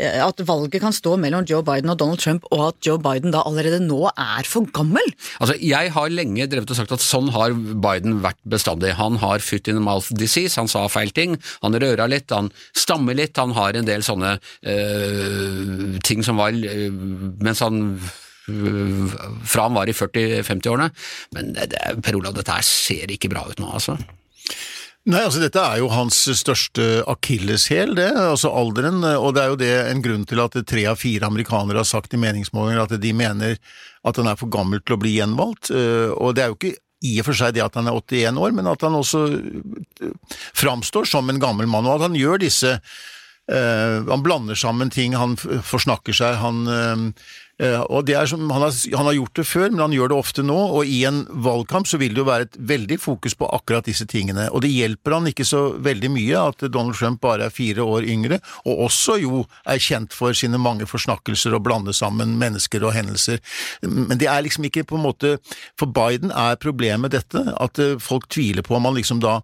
[0.00, 3.42] at valget kan stå mellom Joe Biden og Donald Trump, og at Joe Biden da
[3.46, 5.12] allerede nå er for gammel.
[5.40, 8.94] Altså, Jeg har lenge drevet og sagt at sånn har Biden vært bestandig.
[9.00, 12.50] Han har foot in the mouth disease, han sa feil ting, han røra litt, han
[12.76, 14.36] stammer litt, han har en del sånne
[14.66, 16.90] øh, ting som var øh,
[17.40, 17.94] Mens han
[18.50, 20.88] fra han var i 40-50-årene.
[21.36, 21.68] Men det,
[22.02, 23.98] Per Olav, dette her ser ikke bra ut nå, altså.
[25.08, 28.10] Nei, altså Dette er jo hans største akilleshæl, det.
[28.12, 29.00] altså alderen.
[29.00, 32.12] Og det er jo det en grunn til at tre av fire amerikanere har sagt
[32.14, 33.56] i meningsmålinger at de mener
[34.04, 35.72] at han er for gammel til å bli gjenvalgt.
[35.72, 38.42] Eh, og det er jo ikke i og for seg det at han er 81
[38.44, 40.12] år, men at han også eh,
[40.60, 42.78] framstår som en gammel mann, og at han gjør disse
[43.50, 46.96] Uh, han blander sammen ting, han forsnakker seg, han Eh,
[47.60, 50.16] og det er som, han har, han, har, gjort det før, men han gjør det
[50.16, 53.48] ofte nå, og i en valgkamp så vil det jo være et veldig fokus på
[53.52, 54.46] akkurat disse tingene.
[54.54, 58.08] Og det hjelper han ikke så veldig mye at Donald Trump bare er fire år
[58.08, 62.94] yngre, og også jo er kjent for sine mange forsnakkelser og blande sammen mennesker og
[62.96, 63.42] hendelser.
[63.84, 65.36] Men det er liksom ikke på en måte
[65.78, 69.40] For Biden er problemet dette, at eh, folk tviler på om han liksom da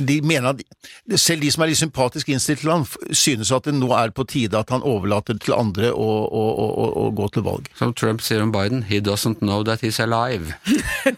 [0.00, 2.84] de mener at selv de som er litt sympatisk innstilt til ham,
[3.16, 6.86] synes at det nå er på tide at han overlater til andre å, å, å,
[7.02, 7.68] å gå til valg.
[7.78, 10.54] Som Trump sier om Biden, he doesn't know that he's alive.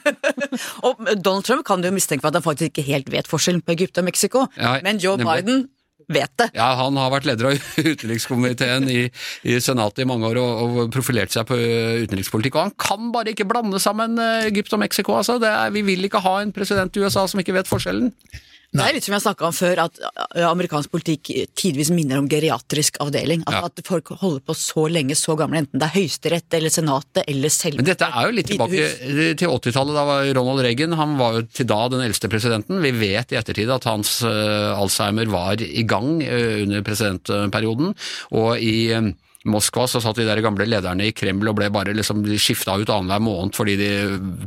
[0.86, 3.62] og Donald Trump kan du jo mistenke for at han faktisk ikke helt vet forskjellen
[3.64, 5.42] på Egypt og Mexico, ja, men Joe nemlig.
[5.42, 5.64] Biden
[6.12, 6.48] vet det.
[6.56, 9.00] Ja, han har vært leder av utenrikskomiteen i,
[9.48, 11.58] i Senatet i mange år og, og, profilert seg på
[12.04, 12.58] utenrikspolitikk.
[12.58, 15.38] Og han kan bare ikke blande sammen eh, Egypt og Mexico, altså.
[15.42, 18.12] Er, vi vil ikke ha en president i USA som ikke vet forskjellen.
[18.72, 18.86] Nei.
[18.86, 19.98] Det er litt som jeg snakka om før, at
[20.48, 21.28] amerikansk politikk
[21.60, 23.42] tidvis minner om geriatrisk avdeling.
[23.44, 23.68] At, ja.
[23.68, 27.52] At folk holder på så lenge, så gamle, enten det er Høyesterett eller Senatet eller
[27.52, 27.82] selv...
[27.82, 28.86] Men dette er jo litt tilbake
[29.36, 29.98] til 80-tallet.
[29.98, 32.80] Da var Ronald Reagan han var jo til da den eldste presidenten.
[32.80, 37.92] Vi vet i ettertid at hans uh, Alzheimer var i gang uh, under presidentperioden.
[38.32, 39.12] og i uh,
[39.50, 42.92] Moskva så satt de der gamle lederne i Kreml og ble bare liksom skifta ut
[42.92, 43.90] annenhver måned fordi de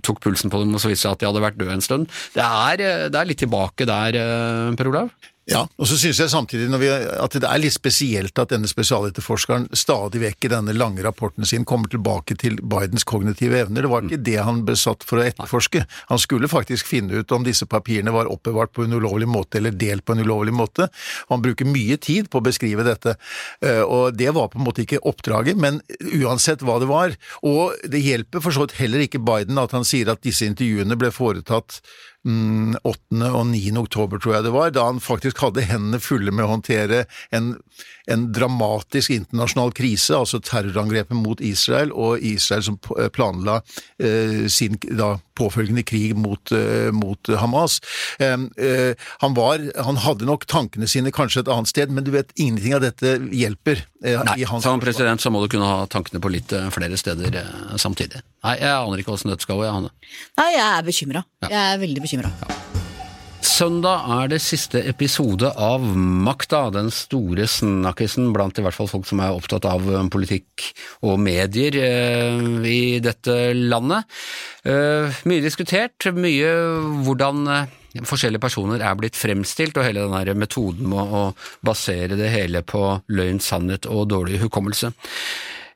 [0.06, 2.12] tok pulsen på dem og så viste seg at de hadde vært døde en stund.
[2.36, 5.12] Det er, det er litt tilbake der, eh, Per Olav?
[5.46, 9.68] Ja, og så synes jeg samtidig vi, at det er litt spesielt at denne spesialetterforskeren
[9.78, 13.86] stadig vekk i denne lange rapporten sin kommer tilbake til Bidens kognitive evner.
[13.86, 15.84] Det var ikke det han ble satt for å etterforske.
[16.10, 19.78] Han skulle faktisk finne ut om disse papirene var oppbevart på en ulovlig måte eller
[19.78, 20.90] delt på en ulovlig måte.
[21.30, 23.14] Han bruker mye tid på å beskrive dette,
[23.62, 25.78] eh, og det var på en måte ikke oppdraget, men
[26.24, 27.14] uansett hva det var.
[27.46, 30.98] Og det hjelper for så vidt heller ikke Biden at han sier at disse intervjuene
[30.98, 31.84] ble foretatt
[32.26, 32.32] 8.
[32.32, 32.76] Mm,
[33.30, 33.78] og 9.
[33.78, 37.04] oktober, tror jeg det var, da han faktisk hadde hendene fulle med å håndtere
[37.36, 37.54] en,
[38.10, 42.80] en dramatisk internasjonal krise, altså terrorangrepet mot Israel, og Israel som
[43.14, 43.60] planla
[44.02, 47.80] eh, sin da, påfølgende krig mot, eh, mot Hamas.
[48.20, 52.14] Eh, eh, han, var, han hadde nok tankene sine kanskje et annet sted, men du
[52.16, 53.86] vet, ingenting av dette hjelper.
[54.06, 57.42] Eh, Nei, som president så må du kunne ha tankene på litt eh, flere steder
[57.82, 58.22] samtidig.
[58.46, 59.90] Nei, jeg aner ikke åssen dette skal gå, jeg.
[60.42, 61.26] Nei, jeg er bekymra.
[61.46, 61.52] Ja.
[61.56, 62.34] Jeg er veldig bekymra.
[62.46, 62.62] Ja.
[63.46, 69.06] Søndag er det siste episode av Makta, den store snakkisen blant i hvert fall folk
[69.08, 70.66] som er opptatt av eh, politikk
[71.06, 74.10] og medier eh, i dette landet.
[74.66, 76.52] Eh, mye diskutert, mye
[77.06, 77.46] hvordan
[78.04, 81.26] forskjellige personer er blitt fremstilt, og hele den metoden med å
[81.66, 84.92] basere det hele på løgn, sannhet og dårlig hukommelse.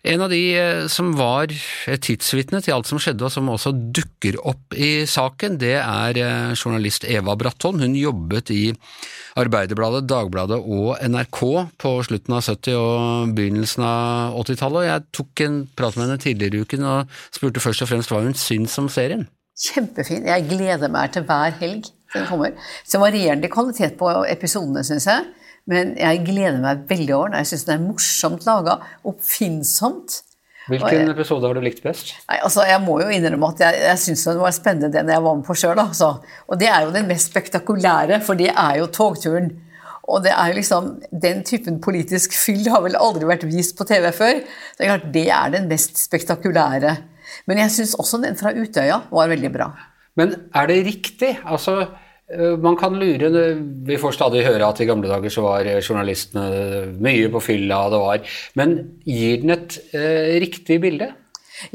[0.08, 4.38] En av de eh, som var tidsvitne til alt som skjedde, og som også dukker
[4.48, 7.82] opp i saken, det er eh, journalist Eva Bratton.
[7.84, 8.62] Hun jobbet i
[9.40, 11.42] Arbeiderbladet, Dagbladet og NRK
[11.84, 16.60] på slutten av 70- og begynnelsen av 80-tallet, jeg tok en prat med henne tidligere
[16.60, 19.28] i uken og spurte først og fremst hva hun syns om serien.
[19.60, 20.24] Kjempefin.
[20.32, 22.56] Jeg gleder meg til hver helg den kommer.
[22.88, 25.28] Så varierende kvalitet på episodene, syns jeg.
[25.70, 27.44] Men jeg gleder meg veldig over den.
[27.44, 30.24] Jeg syns den er morsomt laga, oppfinnsomt.
[30.70, 32.14] Hvilken episode har du likt best?
[32.30, 35.24] Nei, altså, Jeg må jo innrømme at jeg, jeg syns den var spennende den jeg
[35.26, 35.82] var med på sjøl.
[35.82, 36.12] Altså.
[36.48, 39.52] Og det er jo den mest spektakulære, for det er jo togturen.
[40.10, 43.86] Og det er jo liksom, Den typen politisk fyll har vel aldri vært vist på
[43.90, 44.42] TV før.
[44.78, 46.96] Det er klart, det er den mest spektakulære.
[47.50, 49.70] Men jeg syns også den fra Utøya var veldig bra.
[50.18, 51.36] Men er det riktig?
[51.46, 51.84] Altså,
[52.30, 53.30] Eh, man kan lure
[53.88, 58.02] Vi får stadig høre at i gamle dager så var journalistene mye på fylla, det
[58.04, 61.10] var Men gir den et eh, riktig bilde?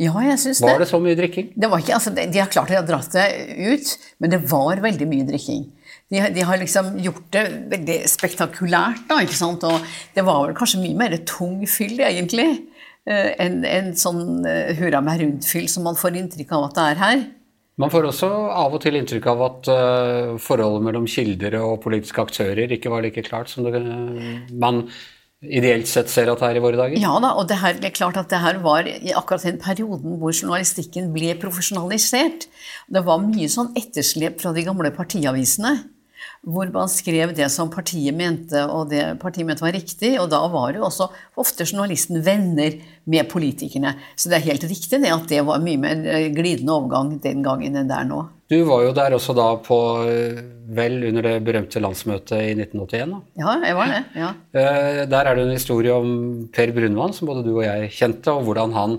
[0.01, 0.70] Ja, jeg syns det.
[0.70, 1.51] Var det så mye drikking?
[1.61, 3.27] Det var ikke, altså, de har klart å dratt det
[3.75, 3.90] ut,
[4.23, 5.66] men det var veldig mye drikking.
[6.09, 9.66] De, de, har liksom gjort det veldig spektakulært, da, ikke sant.
[9.68, 9.85] Og
[10.16, 12.49] det var vel kanskje mye mer tung fyll, egentlig,
[13.05, 14.25] eh, enn en sånn
[14.81, 17.27] hurra meg rundt-fyll som man får inntrykk av at det er her.
[17.80, 22.22] Man får også av og til inntrykk av at uh, forholdet mellom kilder og politiske
[22.22, 23.82] aktører ikke var like klart som det,
[24.52, 24.84] man
[25.44, 27.00] ideelt sett ser at det er i våre dager?
[27.02, 29.58] Ja da, og det, her, det er klart at det her var i akkurat den
[29.62, 32.46] perioden hvor journalistikken ble profesjonalisert.
[32.94, 35.76] Det var mye sånn etterslep fra de gamle partiavisene
[36.44, 40.14] hvor man skrev det som partiet mente, og det partiet mente var riktig.
[40.20, 41.09] Og da var jo også
[41.40, 42.78] ofte journalisten venner
[43.11, 43.94] med politikerne.
[44.16, 46.04] Så det er helt riktig det at det var mye mer
[46.37, 48.22] glidende overgang den gangen enn det er nå.
[48.52, 49.78] Du var jo der også da på
[50.76, 53.14] vel under det berømte landsmøtet i 1981?
[53.14, 53.20] da?
[53.40, 54.02] Ja, jeg var det.
[54.20, 54.33] ja.
[54.52, 56.11] Eh, der er det en historie om
[56.52, 58.98] Per Brunvann, som både du og jeg kjente, og hvordan han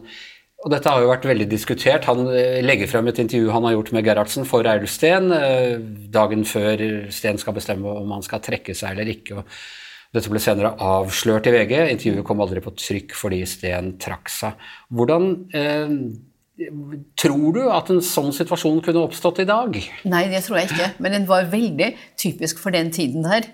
[0.63, 2.08] og dette har jo vært veldig diskutert.
[2.10, 5.76] Han eh, legger frem et intervju han har gjort med Gerhardsen for Eilf Steen eh,
[6.13, 9.41] dagen før Steen skal bestemme om han skal trekke seg eller ikke.
[9.41, 9.50] og
[10.15, 11.74] dette ble senere avslørt i VG.
[11.91, 14.56] Intervjuet kom aldri på trykk fordi Steen trakk seg.
[14.96, 15.91] Hvordan eh,
[17.20, 19.76] tror du at en sånn situasjon kunne oppstått i dag?
[20.08, 20.94] Nei, det tror jeg ikke.
[21.04, 21.91] Men den var veldig
[22.22, 23.50] typisk for den tiden der.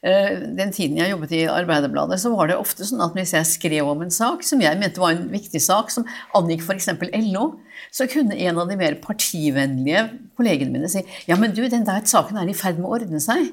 [0.00, 3.48] Eh, den tiden jeg jobbet i Arbeiderbladet, så var det ofte sånn at hvis jeg
[3.48, 6.06] skrev om en sak som jeg mente var en viktig sak, som
[6.38, 6.88] angikk f.eks.
[7.26, 7.50] LO,
[7.92, 10.06] så kunne en av de mer partivennlige
[10.40, 13.20] kollegene mine si ja, men du, den der saken er i ferd med å ordne
[13.20, 13.52] seg.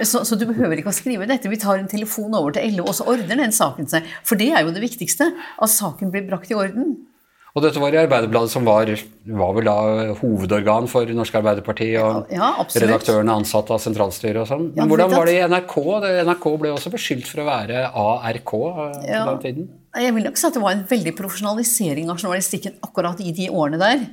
[0.00, 1.50] Så, så, du behøver ikke å skrive dette.
[1.50, 4.06] Vi tar en telefon over til LO, og så ordner den saken seg.
[4.24, 5.26] For det er jo det viktigste.
[5.60, 6.94] At saken blir brakt i orden.
[7.50, 8.90] Og dette var i Arbeiderbladet, som var,
[9.40, 9.76] var vel da
[10.20, 14.68] hovedorgan for Norsk Arbeiderparti, og ja, redaktørene ansatte av sentralstyret og sånn.
[14.70, 15.76] Men ja, hvordan var det i NRK?
[16.30, 19.68] NRK ble også beskyldt for å være ARK eh, ja, på den tiden.
[19.98, 23.50] Jeg vil nok si at det var en veldig profesjonalisering av journalistikken akkurat i de
[23.50, 24.06] årene der.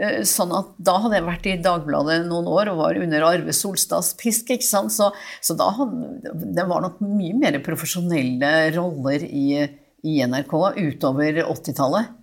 [0.00, 3.52] Eh, sånn at Da hadde jeg vært i Dagbladet noen år og var under Arve
[3.54, 4.50] Solstads pisk.
[4.56, 4.96] ikke sant?
[4.96, 5.12] Så,
[5.44, 9.46] så da hadde, det var nok mye mer profesjonelle roller i,
[10.00, 12.20] i NRK utover 80-tallet.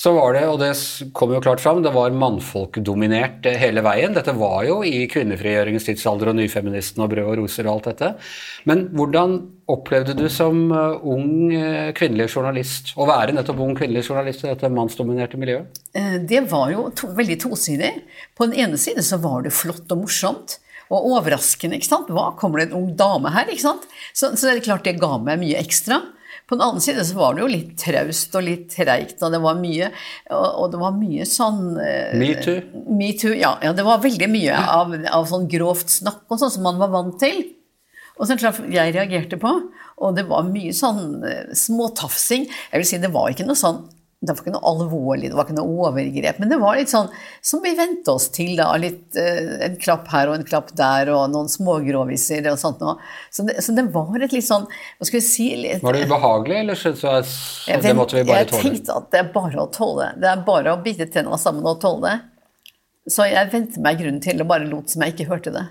[0.00, 0.70] Så var det, og det
[1.16, 4.14] kom jo klart fram, det var mannfolkdominert eh, hele veien.
[4.16, 8.08] Dette var jo i kvinnefrigjøringens tidsalder og nyfeministen og brød og roser og alt dette.
[8.70, 9.36] Men hvordan
[9.70, 14.48] opplevde du som eh, ung eh, kvinnelig journalist å være nettopp ung kvinnelig journalist i
[14.48, 15.82] dette mannsdominerte miljøet?
[16.30, 17.92] Det var jo to, veldig tosidig.
[18.38, 20.56] På den ene side så var det flott og morsomt.
[20.90, 21.76] Og overraskende.
[21.76, 22.08] ikke sant?
[22.10, 23.52] Hva, kommer det en ung dame her?
[23.52, 23.84] ikke sant?
[24.10, 26.00] Så, så det er klart det ga meg mye ekstra.
[26.50, 29.38] På den annen side så var det jo litt traust og litt treigt, og det
[29.38, 29.92] var mye
[30.34, 32.56] Og, det var mye sånn uh, Metoo?
[32.90, 33.70] Metoo, ja, ja.
[33.76, 37.14] Det var veldig mye av, av sånn grovt snakk og sånn som man var vant
[37.22, 37.44] til.
[38.18, 39.52] Og så klart jeg reagerte på,
[40.02, 42.50] og det var mye sånn uh, småtafsing.
[42.50, 43.84] Jeg vil si det var ikke noe sånn
[44.20, 46.40] det var ikke noe alvorlig, det var ikke noe overgrep.
[46.42, 47.06] Men det var litt sånn
[47.40, 48.52] som vi vente oss til.
[48.58, 52.82] da, litt, eh, En klapp her og en klapp der, og noen smågroviser og sånt
[52.84, 52.98] noe.
[53.32, 56.04] Så det, så det var et litt sånn hva skal vi si litt, Var det
[56.04, 57.08] ubehagelig, eller syntes du
[57.72, 58.60] at det måtte vi bare tåle?
[58.60, 60.10] Jeg tenkte at det er bare å tåle.
[60.20, 62.18] Det er bare å bite tennene sammen og tåle det.
[63.08, 65.64] Så jeg vendte meg grunnen til og bare lot som jeg ikke hørte det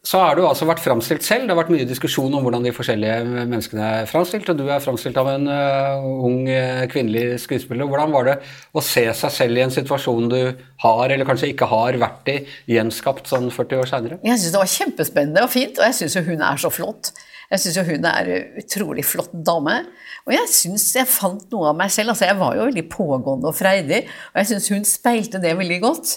[0.00, 1.44] så har du altså vært framstilt selv.
[1.44, 4.80] Det har vært mye diskusjon om hvordan de forskjellige menneskene er framstilt, og du er
[4.80, 7.84] framstilt av en uh, ung uh, kvinnelig skuespiller.
[7.90, 8.36] Hvordan var det
[8.72, 10.38] å se seg selv i en situasjon du
[10.86, 12.38] har, eller kanskje ikke har, vært i,
[12.72, 14.18] gjenskapt sånn 40 år seinere?
[14.24, 17.12] Jeg syns det var kjempespennende og fint, og jeg syns jo hun er så flott.
[17.50, 19.82] Jeg syns jo hun er en utrolig flott dame.
[20.24, 22.14] Og jeg syns jeg fant noe av meg selv.
[22.14, 25.80] Altså, jeg var jo veldig pågående og freidig, og jeg syns hun speilte det veldig
[25.84, 26.16] godt.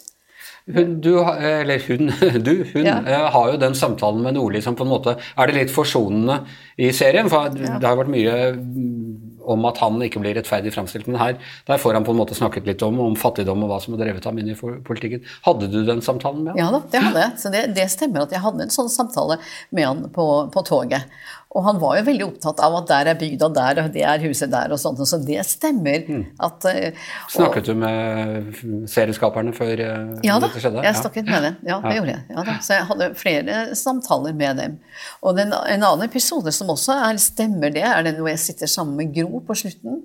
[0.63, 2.07] Hun, du, har- eller hun,
[2.47, 2.99] du, hun Ja.
[3.03, 6.37] eh, har jo den samtalen med Nordli som på en måte Er det litt forsonende
[6.79, 7.27] i serien?
[7.29, 11.33] For det har vært mye mm, om at han ikke blir rettferdig framstilt, men her
[11.67, 14.05] der får han på en måte snakket litt om, om fattigdom og hva som har
[14.05, 15.19] drevet ham inn i politikken.
[15.43, 16.61] Hadde du den samtalen med ham?
[16.61, 17.33] Ja da, det hadde jeg.
[17.43, 19.41] Så det, det stemmer at jeg hadde en sånn samtale
[19.75, 21.11] med han på, på toget.
[21.53, 24.23] Og han var jo veldig opptatt av at der er bygda der, og det er
[24.23, 24.97] huset der, og sånt.
[25.05, 26.07] Så det stemmer.
[26.41, 26.65] at...
[26.65, 26.87] eh,
[27.27, 30.81] og- Snakket du med serieskaperne før eh, Ja da, dette skjedde?
[30.87, 31.57] jeg snakket med dem.
[31.69, 32.23] Ja, det gjorde jeg.
[32.33, 32.55] Ja, da.
[32.65, 34.79] Så jeg hadde flere samtaler med dem.
[35.21, 38.65] Og den, en annen episode som også er, stemmer, det er den hvor jeg sitter
[38.73, 40.01] sammen med Gro på slutten.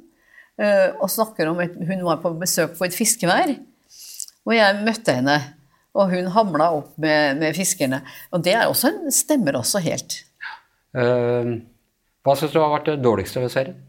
[0.60, 3.56] eh, og snakker om et, Hun var på besøk på et fiskevær,
[4.44, 5.40] og jeg møtte henne.
[5.98, 8.02] Og hun hamla opp med, med fiskerne.
[8.32, 10.24] Og det er også, en- stemmer også helt.
[10.98, 11.52] Eh,
[12.26, 13.84] hva syns du har vært det dårligste ved serien?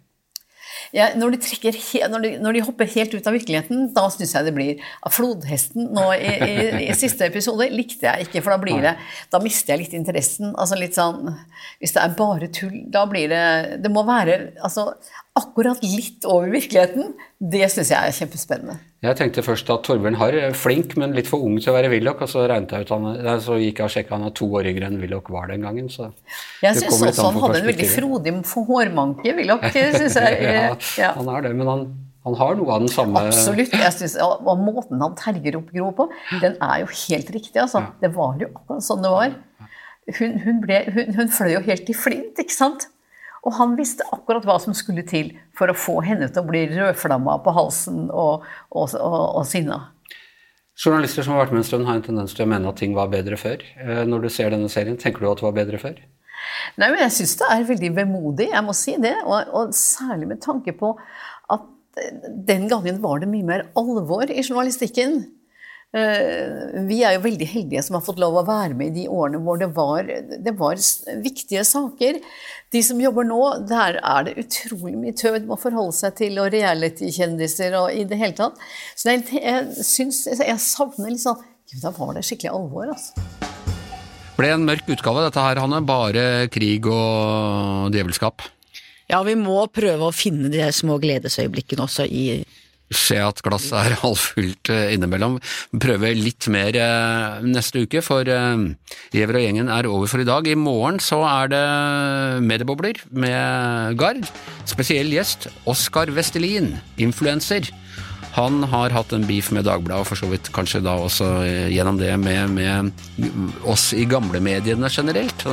[0.95, 1.75] Ja, når, de trekker
[2.09, 5.91] når, de, når de hopper helt ut av virkeligheten, da syns jeg det blir Flodhesten
[5.93, 6.55] nå i, i,
[6.87, 8.95] i siste episode likte jeg ikke, for da blir det
[9.29, 10.55] Da mister jeg litt interessen.
[10.55, 11.29] Altså litt sånn
[11.81, 13.43] Hvis det er bare tull, da blir det
[13.83, 14.91] Det må være altså
[15.39, 17.13] akkurat litt over virkeligheten.
[17.39, 18.75] Det syns jeg er kjempespennende.
[18.99, 21.87] Jeg tenkte først at Torbjørn Harr er flink, men litt for ung til å være
[21.93, 22.43] Willoch, og så
[22.83, 22.91] ut
[23.45, 25.87] så gikk jeg og sjekka han er to år yngre enn Willoch var den gangen.
[25.93, 26.09] Så
[26.63, 28.33] Jeg syns også han hadde en veldig frodig
[28.67, 31.13] hårmanke, Willoch, ja, Ja.
[31.15, 31.85] han er det, men han,
[32.27, 33.71] han har noe av den samme Absolutt.
[33.71, 36.09] Jeg synes, og måten han terger opp Gro på,
[36.43, 37.55] den er jo helt riktig.
[37.63, 37.85] Altså.
[38.03, 39.37] Det var jo akkurat sånn det var.
[40.19, 42.89] Hun, hun, ble, hun, hun fløy jo helt i flint, ikke sant?
[43.47, 46.65] Og han visste akkurat hva som skulle til for å få henne til å bli
[46.73, 49.79] rødflamma på halsen og, og, og, og sinna.
[50.79, 52.93] Journalister som har vært med en stund, har en tendens til å mene at ting
[52.95, 53.63] var bedre før.
[53.83, 55.97] Eh, Når du ser denne serien, tenker du at det var bedre før?
[56.79, 59.17] Nei, men jeg syns det er veldig vemodig, jeg må si det.
[59.25, 60.93] Og, og særlig med tanke på
[61.51, 61.67] at
[61.99, 65.19] eh, den gangen var det mye mer alvor i journalistikken.
[65.89, 69.05] Eh, Vi er jo veldig heldige som har fått lov å være med i de
[69.09, 70.77] årene hvor det var, det var
[71.23, 72.19] viktige saker.
[72.69, 76.37] De som jobber nå, der er det utrolig mye tøv med å forholde seg til,
[76.37, 78.61] og reality-kjendiser og i det hele tatt.
[78.93, 83.25] Så jeg, jeg syns Jeg savner litt sånn Gud, da var det skikkelig alvor, altså.
[84.39, 85.81] Ble en mørk utgave dette her, Hanne.
[85.85, 88.45] Bare krig og djevelskap.
[89.09, 92.23] Ja, vi må prøve å finne de små gledesøyeblikkene også i
[92.89, 95.37] Se at glasset er halvfullt eh, innimellom.
[95.81, 98.75] Prøve litt mer eh, neste uke, for Gjever
[99.13, 100.47] Giæver og gjengen er over for i dag.
[100.47, 101.65] I morgen så er det
[102.45, 104.25] mediebobler med Gard.
[104.69, 107.69] Spesiell gjest Oskar Vestelin, influenser.
[108.39, 111.65] Han har hatt en beef med Dagbladet, og for så vidt kanskje da også eh,
[111.73, 115.43] gjennom det med, med oss i gamlemediene generelt.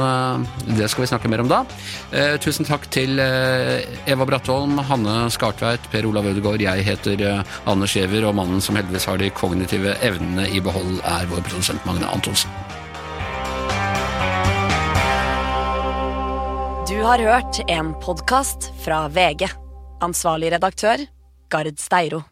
[0.71, 1.65] Det skal vi snakke mer om da.
[2.15, 6.63] Eh, tusen takk til eh, Eva Brattholm, Hanne Skartveit, Per Olav Ødegaard.
[6.63, 7.25] Jeg heter
[7.67, 11.83] Anders Skjever, og mannen som heldigvis har de kognitive evnene i behold, er vår produsent
[11.91, 12.55] Magne Antonsen.
[16.87, 19.51] Du har hørt en podkast fra VG.
[20.07, 21.03] Ansvarlig redaktør,
[21.51, 22.23] Gard Steiro.